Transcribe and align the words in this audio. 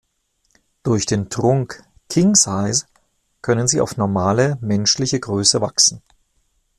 Durch 0.81 1.05
den 1.05 1.29
Trunk 1.29 1.83
"King 2.09 2.33
Size" 2.33 2.87
können 3.43 3.67
sie 3.67 3.79
auf 3.81 3.97
normale 3.97 4.57
menschliche 4.59 5.19
Größe 5.19 5.61
wachsen. 5.61 6.01